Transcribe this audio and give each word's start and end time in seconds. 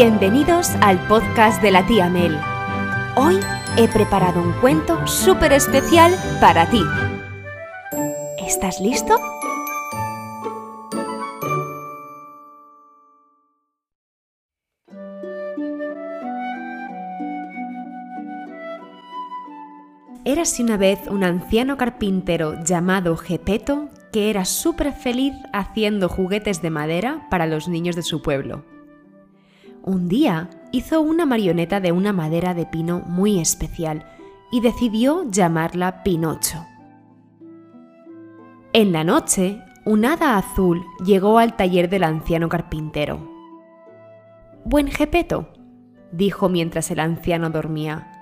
Bienvenidos 0.00 0.68
al 0.80 0.96
podcast 1.08 1.60
de 1.60 1.72
la 1.72 1.84
tía 1.84 2.08
Mel. 2.08 2.38
Hoy 3.16 3.40
he 3.76 3.88
preparado 3.88 4.40
un 4.40 4.52
cuento 4.60 5.04
súper 5.08 5.52
especial 5.52 6.14
para 6.40 6.70
ti. 6.70 6.80
¿Estás 8.46 8.80
listo? 8.80 9.18
Érase 20.24 20.62
una 20.62 20.76
vez 20.76 21.08
un 21.10 21.24
anciano 21.24 21.76
carpintero 21.76 22.62
llamado 22.62 23.16
Gepeto 23.16 23.88
que 24.12 24.30
era 24.30 24.44
súper 24.44 24.92
feliz 24.92 25.34
haciendo 25.52 26.08
juguetes 26.08 26.62
de 26.62 26.70
madera 26.70 27.26
para 27.32 27.48
los 27.48 27.66
niños 27.66 27.96
de 27.96 28.02
su 28.02 28.22
pueblo. 28.22 28.77
Un 29.88 30.06
día 30.06 30.50
hizo 30.70 31.00
una 31.00 31.24
marioneta 31.24 31.80
de 31.80 31.92
una 31.92 32.12
madera 32.12 32.52
de 32.52 32.66
pino 32.66 33.00
muy 33.06 33.40
especial 33.40 34.04
y 34.52 34.60
decidió 34.60 35.24
llamarla 35.30 36.02
Pinocho. 36.02 36.66
En 38.74 38.92
la 38.92 39.02
noche, 39.02 39.62
un 39.86 40.04
hada 40.04 40.36
azul 40.36 40.84
llegó 41.02 41.38
al 41.38 41.56
taller 41.56 41.88
del 41.88 42.04
anciano 42.04 42.50
carpintero. 42.50 43.32
Buen 44.62 44.88
Gepeto, 44.88 45.54
dijo 46.12 46.50
mientras 46.50 46.90
el 46.90 47.00
anciano 47.00 47.48
dormía, 47.48 48.12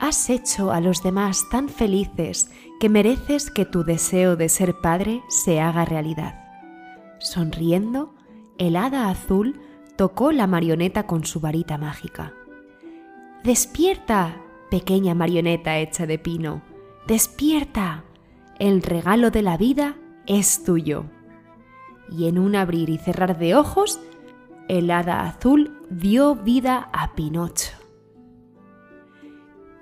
has 0.00 0.28
hecho 0.30 0.72
a 0.72 0.80
los 0.80 1.04
demás 1.04 1.48
tan 1.48 1.68
felices 1.68 2.50
que 2.80 2.88
mereces 2.88 3.52
que 3.52 3.64
tu 3.64 3.84
deseo 3.84 4.34
de 4.34 4.48
ser 4.48 4.74
padre 4.80 5.22
se 5.28 5.60
haga 5.60 5.84
realidad. 5.84 6.44
Sonriendo, 7.20 8.16
el 8.58 8.74
hada 8.74 9.10
azul 9.10 9.60
tocó 9.98 10.30
la 10.30 10.46
marioneta 10.46 11.08
con 11.08 11.24
su 11.24 11.40
varita 11.40 11.76
mágica. 11.76 12.32
Despierta, 13.42 14.40
pequeña 14.70 15.12
marioneta 15.12 15.78
hecha 15.78 16.06
de 16.06 16.20
pino. 16.20 16.62
Despierta. 17.08 18.04
El 18.60 18.82
regalo 18.82 19.32
de 19.32 19.42
la 19.42 19.56
vida 19.56 19.96
es 20.26 20.62
tuyo. 20.62 21.06
Y 22.12 22.28
en 22.28 22.38
un 22.38 22.54
abrir 22.54 22.90
y 22.90 22.98
cerrar 22.98 23.38
de 23.38 23.56
ojos, 23.56 23.98
el 24.68 24.88
hada 24.92 25.26
azul 25.26 25.84
dio 25.90 26.36
vida 26.36 26.90
a 26.92 27.16
Pinocho. 27.16 27.72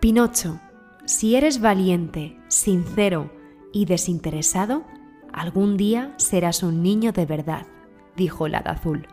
Pinocho, 0.01 0.59
si 1.05 1.37
eres 1.37 1.61
valiente, 1.61 2.41
sincero 2.49 3.31
y 3.71 3.85
desinteresado, 3.85 4.83
algún 5.31 5.77
día 5.77 6.15
serás 6.17 6.63
un 6.63 6.83
niño 6.83 7.13
de 7.13 7.27
verdad, 7.27 7.67
dijo 8.17 8.47
el 8.47 8.55
hada 8.55 8.71
azul. 8.71 9.07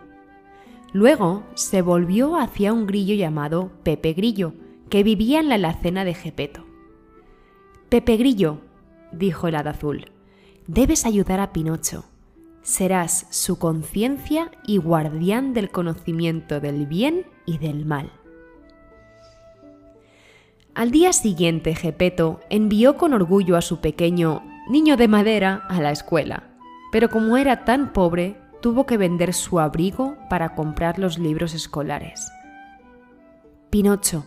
Luego 0.94 1.44
se 1.56 1.82
volvió 1.82 2.38
hacia 2.38 2.72
un 2.72 2.86
grillo 2.86 3.16
llamado 3.16 3.72
Pepe 3.82 4.14
Grillo, 4.14 4.54
que 4.90 5.02
vivía 5.02 5.40
en 5.40 5.50
la 5.50 5.56
alacena 5.56 6.06
de 6.06 6.14
Gepeto. 6.14 6.66
Pepe 7.90 8.16
Grillo, 8.16 8.60
dijo 9.12 9.48
el 9.48 9.56
hada 9.56 9.72
azul, 9.72 10.06
debes 10.68 11.08
ayudar 11.08 11.40
a 11.40 11.52
Pinocho. 11.52 12.06
Serás 12.62 13.26
su 13.32 13.58
conciencia 13.58 14.52
y 14.68 14.78
guardián 14.78 15.54
del 15.54 15.72
conocimiento 15.72 16.60
del 16.60 16.86
bien 16.86 17.26
y 17.48 17.58
del 17.58 17.86
mal. 17.86 18.12
Al 20.76 20.92
día 20.92 21.12
siguiente, 21.12 21.76
Gepeto 21.76 22.40
envió 22.50 22.98
con 22.98 23.14
orgullo 23.14 23.58
a 23.58 23.62
su 23.62 23.82
pequeño 23.82 24.44
niño 24.70 24.96
de 24.96 25.08
madera 25.08 25.66
a 25.70 25.82
la 25.82 25.92
escuela, 25.92 26.52
pero 26.92 27.10
como 27.10 27.36
era 27.38 27.66
tan 27.66 27.94
pobre, 27.94 28.38
tuvo 28.64 28.86
que 28.86 28.96
vender 28.96 29.34
su 29.34 29.60
abrigo 29.60 30.16
para 30.30 30.56
comprar 30.56 30.98
los 30.98 31.20
libros 31.20 31.54
escolares. 31.54 32.32
Pinocho, 33.70 34.26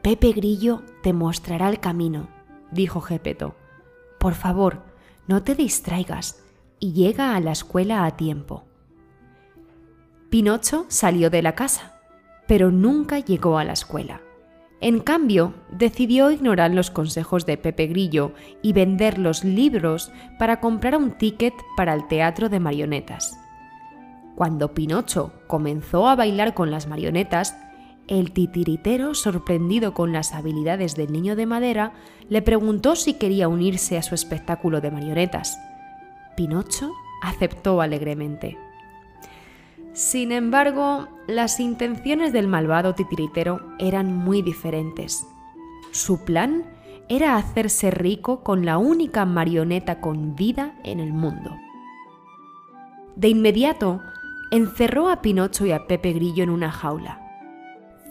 Pepe 0.00 0.32
Grillo 0.32 0.82
te 1.02 1.12
mostrará 1.12 1.68
el 1.68 1.78
camino, 1.78 2.28
dijo 2.70 3.02
Gepeto. 3.02 3.54
Por 4.18 4.32
favor, 4.32 4.82
no 5.26 5.42
te 5.42 5.54
distraigas 5.54 6.42
y 6.80 6.94
llega 6.94 7.36
a 7.36 7.40
la 7.40 7.52
escuela 7.52 8.06
a 8.06 8.16
tiempo. 8.16 8.64
Pinocho 10.30 10.86
salió 10.88 11.28
de 11.28 11.42
la 11.42 11.54
casa, 11.54 12.00
pero 12.48 12.70
nunca 12.70 13.18
llegó 13.18 13.58
a 13.58 13.64
la 13.64 13.74
escuela. 13.74 14.22
En 14.80 15.00
cambio, 15.00 15.52
decidió 15.70 16.30
ignorar 16.30 16.70
los 16.70 16.90
consejos 16.90 17.44
de 17.44 17.58
Pepe 17.58 17.88
Grillo 17.88 18.32
y 18.62 18.72
vender 18.72 19.18
los 19.18 19.44
libros 19.44 20.10
para 20.38 20.60
comprar 20.60 20.96
un 20.96 21.10
ticket 21.18 21.52
para 21.76 21.92
el 21.92 22.08
teatro 22.08 22.48
de 22.48 22.58
marionetas. 22.58 23.36
Cuando 24.36 24.74
Pinocho 24.74 25.32
comenzó 25.46 26.06
a 26.06 26.14
bailar 26.14 26.52
con 26.52 26.70
las 26.70 26.86
marionetas, 26.86 27.56
el 28.06 28.32
titiritero, 28.32 29.14
sorprendido 29.14 29.94
con 29.94 30.12
las 30.12 30.34
habilidades 30.34 30.94
del 30.94 31.10
niño 31.10 31.36
de 31.36 31.46
madera, 31.46 31.94
le 32.28 32.42
preguntó 32.42 32.96
si 32.96 33.14
quería 33.14 33.48
unirse 33.48 33.96
a 33.96 34.02
su 34.02 34.14
espectáculo 34.14 34.82
de 34.82 34.90
marionetas. 34.90 35.58
Pinocho 36.36 36.92
aceptó 37.22 37.80
alegremente. 37.80 38.58
Sin 39.94 40.30
embargo, 40.32 41.08
las 41.26 41.58
intenciones 41.58 42.34
del 42.34 42.46
malvado 42.46 42.94
titiritero 42.94 43.62
eran 43.78 44.14
muy 44.14 44.42
diferentes. 44.42 45.26
Su 45.92 46.26
plan 46.26 46.64
era 47.08 47.36
hacerse 47.36 47.90
rico 47.90 48.42
con 48.42 48.66
la 48.66 48.76
única 48.76 49.24
marioneta 49.24 50.02
con 50.02 50.36
vida 50.36 50.74
en 50.84 51.00
el 51.00 51.14
mundo. 51.14 51.56
De 53.16 53.28
inmediato, 53.28 54.02
encerró 54.50 55.08
a 55.08 55.22
Pinocho 55.22 55.66
y 55.66 55.72
a 55.72 55.86
Pepe 55.86 56.12
Grillo 56.12 56.44
en 56.44 56.50
una 56.50 56.70
jaula. 56.70 57.20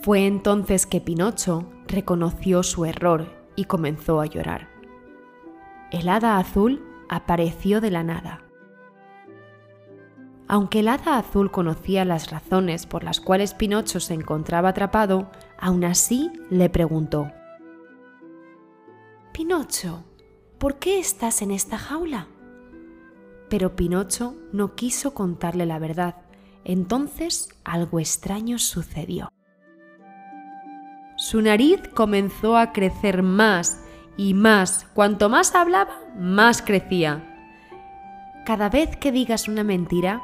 Fue 0.02 0.26
entonces 0.26 0.86
que 0.86 1.00
Pinocho 1.00 1.70
reconoció 1.86 2.62
su 2.62 2.84
error 2.84 3.26
y 3.56 3.64
comenzó 3.64 4.20
a 4.20 4.26
llorar. 4.26 4.68
El 5.90 6.08
hada 6.08 6.38
azul 6.38 6.84
apareció 7.08 7.80
de 7.80 7.90
la 7.90 8.02
nada. 8.02 8.42
Aunque 10.48 10.80
el 10.80 10.88
hada 10.88 11.18
azul 11.18 11.50
conocía 11.50 12.04
las 12.04 12.30
razones 12.30 12.86
por 12.86 13.02
las 13.02 13.20
cuales 13.20 13.54
Pinocho 13.54 13.98
se 13.98 14.14
encontraba 14.14 14.68
atrapado, 14.68 15.30
aún 15.58 15.84
así 15.84 16.30
le 16.50 16.68
preguntó, 16.70 17.32
Pinocho, 19.32 20.04
¿por 20.58 20.78
qué 20.78 20.98
estás 20.98 21.42
en 21.42 21.50
esta 21.50 21.78
jaula? 21.78 22.28
Pero 23.48 23.74
Pinocho 23.74 24.34
no 24.52 24.74
quiso 24.74 25.14
contarle 25.14 25.66
la 25.66 25.78
verdad 25.78 26.25
entonces 26.68 27.48
algo 27.64 28.00
extraño 28.00 28.58
sucedió. 28.58 29.32
Su 31.16 31.40
nariz 31.40 31.80
comenzó 31.94 32.56
a 32.56 32.72
crecer 32.72 33.22
más 33.22 33.84
y 34.16 34.34
más. 34.34 34.84
Cuanto 34.92 35.28
más 35.28 35.54
hablaba, 35.54 35.92
más 36.18 36.62
crecía. 36.62 37.22
Cada 38.44 38.68
vez 38.68 38.96
que 38.96 39.12
digas 39.12 39.46
una 39.46 39.62
mentira, 39.62 40.20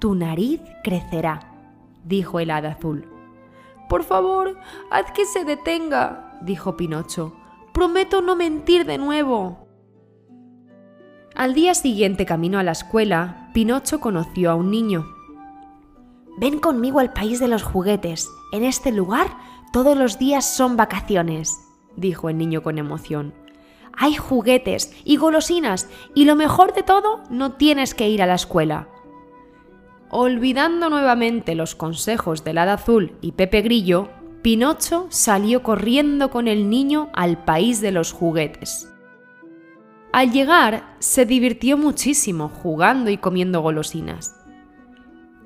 tu 0.00 0.16
nariz 0.16 0.60
crecerá, 0.82 1.54
dijo 2.04 2.40
el 2.40 2.50
hada 2.50 2.72
azul. 2.72 3.08
Por 3.88 4.02
favor, 4.02 4.58
haz 4.90 5.12
que 5.12 5.26
se 5.26 5.44
detenga, 5.44 6.38
dijo 6.42 6.76
Pinocho. 6.76 7.36
Prometo 7.72 8.20
no 8.20 8.34
mentir 8.34 8.84
de 8.84 8.98
nuevo. 8.98 9.68
Al 11.36 11.54
día 11.54 11.74
siguiente, 11.74 12.26
camino 12.26 12.58
a 12.58 12.64
la 12.64 12.72
escuela, 12.72 13.50
Pinocho 13.54 14.00
conoció 14.00 14.50
a 14.50 14.56
un 14.56 14.72
niño. 14.72 15.13
Ven 16.36 16.58
conmigo 16.58 17.00
al 17.00 17.12
país 17.12 17.38
de 17.40 17.48
los 17.48 17.62
juguetes. 17.62 18.28
En 18.52 18.64
este 18.64 18.92
lugar 18.92 19.28
todos 19.72 19.96
los 19.96 20.18
días 20.18 20.56
son 20.56 20.76
vacaciones, 20.76 21.58
dijo 21.96 22.28
el 22.28 22.38
niño 22.38 22.62
con 22.62 22.78
emoción. 22.78 23.34
Hay 23.96 24.14
juguetes 24.14 24.92
y 25.04 25.16
golosinas 25.16 25.88
y 26.14 26.26
lo 26.26 26.36
mejor 26.36 26.74
de 26.74 26.82
todo, 26.82 27.22
no 27.30 27.54
tienes 27.54 27.94
que 27.94 28.08
ir 28.08 28.22
a 28.22 28.26
la 28.26 28.34
escuela. 28.34 28.88
Olvidando 30.10 30.90
nuevamente 30.90 31.54
los 31.56 31.74
consejos 31.74 32.44
del 32.44 32.58
hada 32.58 32.74
azul 32.74 33.16
y 33.20 33.32
Pepe 33.32 33.62
Grillo, 33.62 34.10
Pinocho 34.42 35.06
salió 35.10 35.62
corriendo 35.62 36.30
con 36.30 36.46
el 36.46 36.70
niño 36.70 37.10
al 37.12 37.44
país 37.44 37.80
de 37.80 37.92
los 37.92 38.12
juguetes. 38.12 38.88
Al 40.12 40.30
llegar, 40.30 40.94
se 41.00 41.26
divirtió 41.26 41.76
muchísimo 41.76 42.48
jugando 42.48 43.10
y 43.10 43.16
comiendo 43.16 43.60
golosinas. 43.60 44.36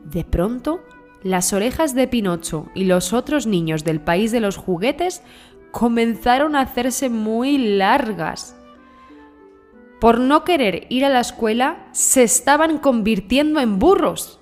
De 0.04 0.24
pronto, 0.24 0.80
las 1.22 1.52
orejas 1.52 1.94
de 1.94 2.08
Pinocho 2.08 2.68
y 2.74 2.84
los 2.84 3.12
otros 3.12 3.46
niños 3.46 3.84
del 3.84 4.00
país 4.00 4.32
de 4.32 4.40
los 4.40 4.56
juguetes 4.56 5.22
comenzaron 5.70 6.56
a 6.56 6.60
hacerse 6.60 7.08
muy 7.08 7.58
largas. 7.58 8.56
Por 10.00 10.20
no 10.20 10.44
querer 10.44 10.86
ir 10.90 11.04
a 11.04 11.08
la 11.08 11.20
escuela, 11.20 11.88
se 11.92 12.22
estaban 12.22 12.78
convirtiendo 12.78 13.60
en 13.60 13.78
burros. 13.78 14.38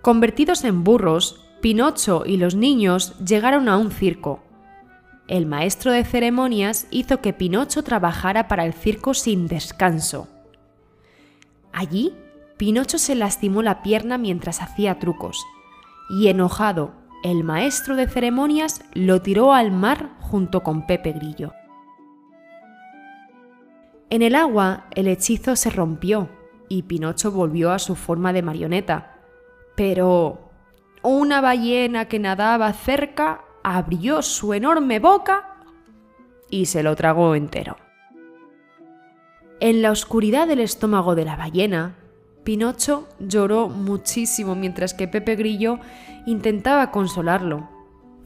Convertidos 0.00 0.64
en 0.64 0.84
burros, 0.84 1.42
Pinocho 1.60 2.22
y 2.24 2.36
los 2.38 2.54
niños 2.54 3.18
llegaron 3.18 3.68
a 3.68 3.76
un 3.76 3.90
circo. 3.90 4.42
El 5.28 5.46
maestro 5.46 5.90
de 5.90 6.04
ceremonias 6.04 6.86
hizo 6.90 7.20
que 7.20 7.32
Pinocho 7.32 7.82
trabajara 7.82 8.48
para 8.48 8.64
el 8.64 8.72
circo 8.72 9.14
sin 9.14 9.48
descanso. 9.48 10.28
Allí 11.72 12.14
Pinocho 12.56 12.98
se 12.98 13.14
lastimó 13.14 13.62
la 13.62 13.82
pierna 13.82 14.18
mientras 14.18 14.62
hacía 14.62 14.98
trucos, 14.98 15.44
y 16.08 16.28
enojado, 16.28 16.92
el 17.22 17.44
maestro 17.44 17.96
de 17.96 18.08
ceremonias 18.08 18.84
lo 18.94 19.20
tiró 19.20 19.52
al 19.52 19.72
mar 19.72 20.10
junto 20.20 20.62
con 20.62 20.86
Pepe 20.86 21.12
Grillo. 21.12 21.52
En 24.08 24.22
el 24.22 24.36
agua 24.36 24.86
el 24.94 25.08
hechizo 25.08 25.56
se 25.56 25.70
rompió 25.70 26.28
y 26.68 26.82
Pinocho 26.82 27.32
volvió 27.32 27.72
a 27.72 27.78
su 27.78 27.96
forma 27.96 28.32
de 28.32 28.42
marioneta. 28.42 29.16
Pero 29.74 30.50
una 31.02 31.40
ballena 31.40 32.06
que 32.06 32.18
nadaba 32.18 32.72
cerca 32.72 33.42
abrió 33.64 34.22
su 34.22 34.54
enorme 34.54 35.00
boca 35.00 35.56
y 36.48 36.66
se 36.66 36.82
lo 36.82 36.94
tragó 36.94 37.34
entero. 37.34 37.76
En 39.58 39.82
la 39.82 39.90
oscuridad 39.90 40.46
del 40.46 40.60
estómago 40.60 41.14
de 41.14 41.24
la 41.24 41.36
ballena, 41.36 41.96
Pinocho 42.46 43.08
lloró 43.18 43.68
muchísimo 43.68 44.54
mientras 44.54 44.94
que 44.94 45.08
Pepe 45.08 45.34
Grillo 45.34 45.80
intentaba 46.26 46.92
consolarlo. 46.92 47.68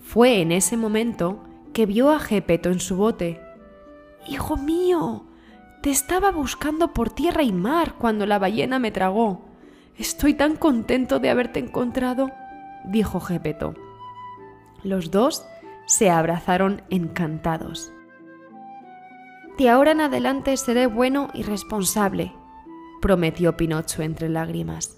Fue 0.02 0.42
en 0.42 0.52
ese 0.52 0.76
momento 0.76 1.42
que 1.72 1.86
vio 1.86 2.10
a 2.10 2.18
Gepeto 2.18 2.68
en 2.68 2.80
su 2.80 2.96
bote. 2.96 3.40
Hijo 4.28 4.58
mío, 4.58 5.24
te 5.80 5.88
estaba 5.88 6.32
buscando 6.32 6.92
por 6.92 7.08
tierra 7.08 7.42
y 7.44 7.50
mar 7.50 7.94
cuando 7.94 8.26
la 8.26 8.38
ballena 8.38 8.78
me 8.78 8.90
tragó. 8.90 9.40
Estoy 9.96 10.34
tan 10.34 10.56
contento 10.56 11.18
de 11.18 11.30
haberte 11.30 11.58
encontrado, 11.58 12.30
dijo 12.84 13.20
Gepeto. 13.20 13.72
Los 14.82 15.10
dos 15.10 15.46
se 15.86 16.10
abrazaron 16.10 16.82
encantados. 16.90 17.90
De 19.56 19.70
ahora 19.70 19.92
en 19.92 20.02
adelante 20.02 20.54
seré 20.58 20.86
bueno 20.88 21.30
y 21.32 21.42
responsable, 21.42 22.34
prometió 23.00 23.56
Pinocho 23.56 24.02
entre 24.02 24.28
lágrimas. 24.28 24.96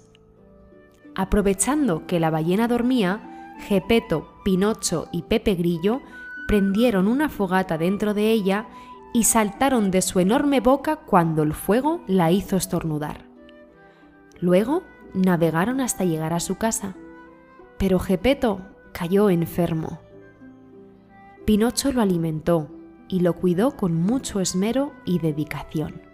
Aprovechando 1.15 2.05
que 2.07 2.19
la 2.19 2.29
ballena 2.29 2.67
dormía, 2.67 3.55
Gepeto, 3.59 4.27
Pinocho 4.43 5.07
y 5.11 5.23
Pepe 5.23 5.55
Grillo 5.55 6.01
prendieron 6.47 7.07
una 7.07 7.29
fogata 7.29 7.77
dentro 7.77 8.13
de 8.13 8.31
ella 8.31 8.67
y 9.13 9.25
saltaron 9.25 9.91
de 9.91 10.01
su 10.01 10.19
enorme 10.19 10.59
boca 10.59 10.97
cuando 10.97 11.43
el 11.43 11.53
fuego 11.53 12.01
la 12.07 12.31
hizo 12.31 12.57
estornudar. 12.57 13.25
Luego 14.39 14.83
navegaron 15.13 15.79
hasta 15.79 16.03
llegar 16.03 16.33
a 16.33 16.39
su 16.39 16.55
casa, 16.57 16.95
pero 17.77 17.99
Gepeto 17.99 18.61
cayó 18.91 19.29
enfermo. 19.29 19.99
Pinocho 21.45 21.91
lo 21.91 22.01
alimentó 22.01 22.69
y 23.07 23.19
lo 23.19 23.33
cuidó 23.33 23.77
con 23.77 23.93
mucho 23.93 24.39
esmero 24.39 24.93
y 25.05 25.19
dedicación. 25.19 26.12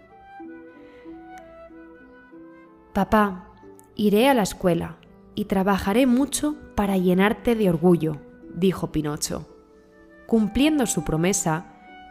Papá, 2.92 3.46
iré 3.94 4.28
a 4.28 4.34
la 4.34 4.42
escuela 4.42 4.96
y 5.36 5.44
trabajaré 5.44 6.06
mucho 6.06 6.56
para 6.74 6.96
llenarte 6.96 7.54
de 7.54 7.68
orgullo, 7.68 8.16
dijo 8.54 8.90
Pinocho. 8.90 9.46
Cumpliendo 10.26 10.86
su 10.86 11.04
promesa, 11.04 11.66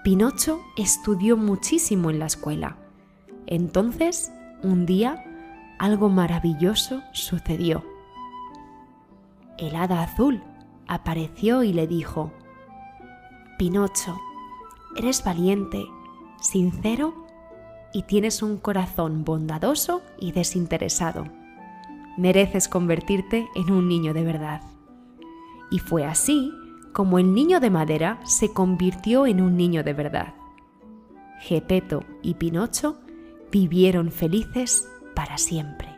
Pinocho 0.06 0.62
estudió 0.78 1.36
muchísimo 1.36 2.10
en 2.10 2.20
la 2.20 2.28
escuela. 2.28 2.78
Entonces, 3.46 4.32
un 4.64 4.86
día, 4.86 5.24
algo 5.80 6.08
maravilloso 6.08 7.02
sucedió. 7.12 7.84
El 9.58 9.76
hada 9.76 10.02
azul 10.02 10.42
apareció 10.88 11.64
y 11.64 11.74
le 11.74 11.88
dijo, 11.88 12.32
Pinocho, 13.58 14.18
eres 14.96 15.26
valiente, 15.26 15.86
sincero 16.40 17.29
y 17.94 18.04
tienes 18.04 18.42
un 18.44 18.58
corazón 18.58 19.24
bondadoso 19.24 20.02
y 20.20 20.32
desinteresado. 20.32 21.26
Mereces 22.18 22.68
convertirte 22.68 23.48
en 23.56 23.72
un 23.72 23.88
niño 23.88 24.14
de 24.14 24.24
verdad. 24.24 24.62
Y 25.72 25.80
fue 25.80 26.06
así 26.06 26.52
como 26.94 27.20
el 27.20 27.34
niño 27.34 27.60
de 27.60 27.70
madera 27.70 28.20
se 28.26 28.54
convirtió 28.54 29.26
en 29.26 29.42
un 29.42 29.56
niño 29.56 29.84
de 29.84 29.94
verdad. 29.94 30.34
Gepeto 31.40 32.04
y 32.22 32.34
Pinocho 32.34 33.00
vivieron 33.52 34.12
felices 34.12 34.88
para 35.16 35.38
siempre. 35.38 35.89